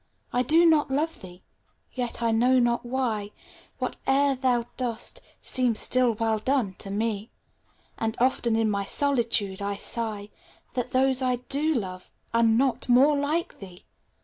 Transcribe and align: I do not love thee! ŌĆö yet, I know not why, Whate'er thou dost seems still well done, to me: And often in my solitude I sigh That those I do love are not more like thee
I 0.33 0.41
do 0.41 0.65
not 0.65 0.89
love 0.89 1.21
thee! 1.21 1.43
ŌĆö 1.91 1.95
yet, 1.97 2.23
I 2.23 2.31
know 2.31 2.57
not 2.57 2.83
why, 2.83 3.29
Whate'er 3.79 4.33
thou 4.33 4.65
dost 4.75 5.21
seems 5.43 5.79
still 5.79 6.13
well 6.13 6.39
done, 6.39 6.73
to 6.79 6.89
me: 6.89 7.29
And 7.99 8.17
often 8.19 8.55
in 8.55 8.67
my 8.67 8.83
solitude 8.83 9.61
I 9.61 9.75
sigh 9.75 10.29
That 10.73 10.89
those 10.89 11.21
I 11.21 11.35
do 11.35 11.75
love 11.75 12.09
are 12.33 12.41
not 12.41 12.89
more 12.89 13.15
like 13.15 13.59
thee 13.59 13.85